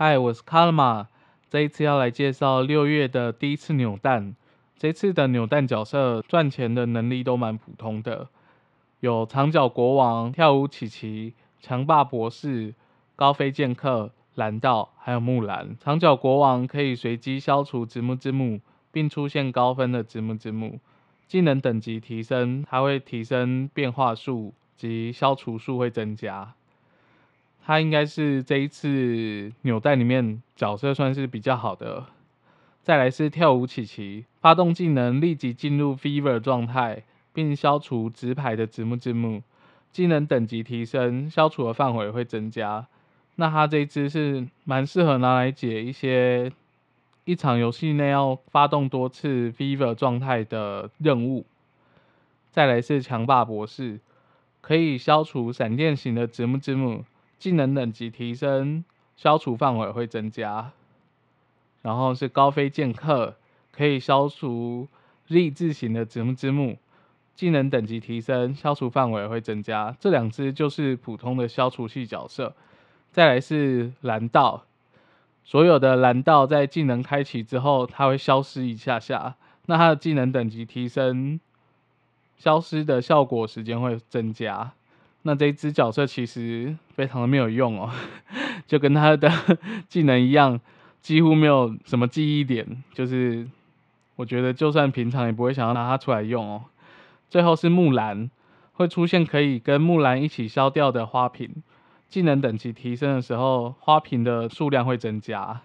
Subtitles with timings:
[0.00, 1.08] 嗨，我是卡拉玛。
[1.50, 4.36] 这一次要来介绍六月的第一次扭蛋。
[4.76, 8.28] 这次的扭蛋角色赚钱的能力都蛮普通的，
[9.00, 12.76] 有长角国王、跳舞琪琪、强霸博士、
[13.16, 15.76] 高飞剑客、蓝道，还有木兰。
[15.80, 18.60] 长角国王可以随机消除直木之木，
[18.92, 20.78] 并出现高分的直木之木。
[21.26, 26.54] 技能等级提升，它会提升变化数及消除数会增加。
[27.68, 32.06] 他应该是这一次扭蛋里面角色算是比较好的。
[32.82, 37.02] 再来是跳舞琪琪，发动技能立即进入 Fever 状态，
[37.34, 39.42] 并消除直排的直木之木。
[39.92, 42.86] 技能等级提升，消除的范围会增加。
[43.36, 46.50] 那他这一只是蛮适合拿来解一些
[47.26, 51.44] 一场游戏内要发动多次 Fever 状态的任务。
[52.50, 54.00] 再来是强霸博士，
[54.62, 57.04] 可以消除闪电型的直木之木。
[57.38, 58.84] 技能等级提升，
[59.16, 60.72] 消除范围会增加。
[61.82, 63.36] 然后是高飞剑客，
[63.70, 64.88] 可以消除
[65.28, 66.76] Z 字型的直木之木。
[67.34, 69.96] 技能等级提升，消除范围会增加。
[70.00, 72.52] 这两只就是普通的消除系角色。
[73.12, 74.64] 再来是蓝道，
[75.44, 79.36] 所有的蓝道在技能开启之后，它会消失一下下。
[79.66, 81.38] 那它的技能等级提升，
[82.36, 84.72] 消失的效果时间会增加。
[85.22, 87.90] 那这一只角色其实非常的没有用哦，
[88.66, 89.30] 就跟他的
[89.88, 90.58] 技能一样，
[91.00, 92.82] 几乎没有什么记忆点。
[92.94, 93.46] 就是
[94.16, 96.64] 我觉得就算平常也不会想要拿它出来用哦。
[97.28, 98.30] 最后是木兰，
[98.72, 101.62] 会出现可以跟木兰一起消掉的花瓶，
[102.08, 105.60] 技能等级提升的时候，花瓶的数量会增加。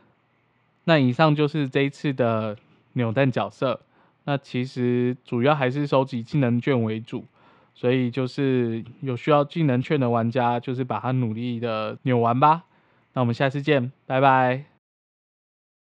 [0.85, 2.57] 那以上就是这一次的
[2.93, 3.79] 扭蛋角色。
[4.25, 7.25] 那其实主要还是收集技能券为主。
[7.75, 12.63] 所以就是有需要技能券的玩家，就是把它努力的扭完吧。
[13.13, 14.72] 那我们下次见，拜拜。